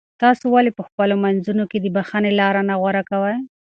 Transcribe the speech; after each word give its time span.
تاسو 0.21 0.45
ولې 0.55 0.71
په 0.77 0.83
خپلو 0.87 1.15
منځونو 1.23 1.63
کې 1.71 1.77
د 1.81 1.87
بښنې 1.95 2.31
لاره 2.39 2.61
نه 2.69 2.75
غوره 2.81 3.03
کوئ؟ 3.09 3.35